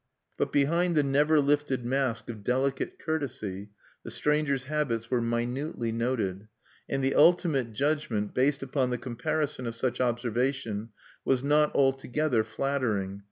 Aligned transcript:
But 0.35 0.51
behind 0.51 0.95
the 0.95 1.03
never 1.03 1.39
lifted 1.39 1.85
mask 1.85 2.27
of 2.27 2.43
delicate 2.43 2.97
courtesy, 2.97 3.69
the 4.03 4.09
stranger's 4.09 4.63
habits 4.63 5.11
were 5.11 5.21
minutely 5.21 5.91
noted; 5.91 6.47
and 6.89 7.03
the 7.03 7.13
ultimate 7.13 7.71
judgment, 7.73 8.33
based 8.33 8.63
upon 8.63 8.89
the 8.89 8.97
comparison 8.97 9.67
of 9.67 9.75
such 9.75 10.01
observation, 10.01 10.89
was 11.23 11.43
not 11.43 11.75
altogether 11.75 12.43
flattering. 12.43 13.19